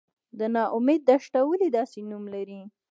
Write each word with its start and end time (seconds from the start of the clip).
د 0.37 0.41
نا 0.53 0.63
امید 0.77 1.01
دښته 1.09 1.39
ولې 1.47 1.67
داسې 1.77 1.99
نوم 2.09 2.23
لري؟ 2.33 2.61